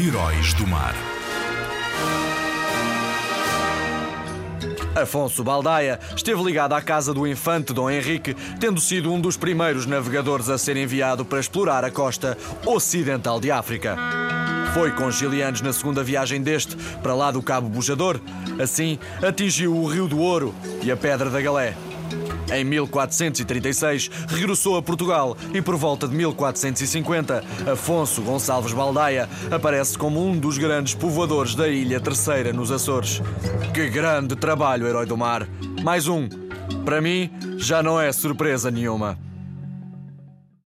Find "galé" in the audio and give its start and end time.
21.40-21.76